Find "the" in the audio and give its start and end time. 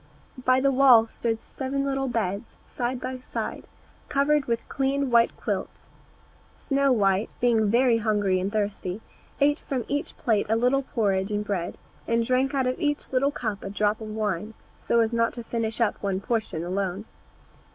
0.59-0.71